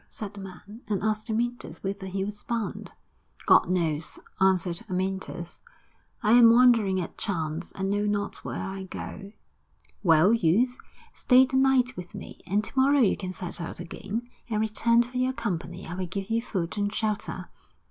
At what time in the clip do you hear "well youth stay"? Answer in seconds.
10.01-11.45